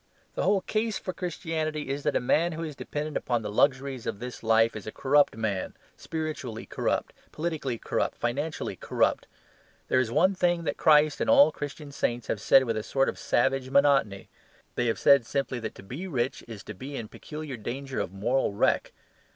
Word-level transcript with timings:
The 0.33 0.41
whole 0.41 0.61
case 0.61 0.97
for 0.97 1.13
Christianity 1.13 1.87
is 1.89 2.01
that 2.01 2.15
a 2.15 2.19
man 2.19 2.53
who 2.53 2.63
is 2.63 2.75
dependent 2.75 3.15
upon 3.17 3.43
the 3.43 3.51
luxuries 3.51 4.07
of 4.07 4.17
this 4.17 4.41
life 4.41 4.75
is 4.75 4.87
a 4.87 4.91
corrupt 4.91 5.37
man, 5.37 5.75
spiritually 5.95 6.65
corrupt, 6.65 7.13
politically 7.31 7.77
corrupt, 7.77 8.17
financially 8.17 8.75
corrupt. 8.75 9.27
There 9.89 9.99
is 9.99 10.09
one 10.09 10.33
thing 10.33 10.63
that 10.63 10.75
Christ 10.75 11.21
and 11.21 11.29
all 11.29 11.45
the 11.51 11.57
Christian 11.59 11.91
saints 11.91 12.25
have 12.29 12.41
said 12.41 12.63
with 12.63 12.77
a 12.77 12.81
sort 12.81 13.09
of 13.09 13.19
savage 13.19 13.69
monotony. 13.69 14.27
They 14.73 14.87
have 14.87 14.97
said 14.97 15.23
simply 15.23 15.59
that 15.59 15.75
to 15.75 15.83
be 15.83 16.07
rich 16.07 16.43
is 16.47 16.63
to 16.63 16.73
be 16.73 16.95
in 16.95 17.07
peculiar 17.07 17.55
danger 17.55 17.99
of 17.99 18.11
moral 18.11 18.53
wreck. 18.55 18.93